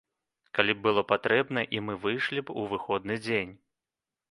[0.59, 3.57] Калі б было патрэбна, і мы выйшлі б у выходны дзень.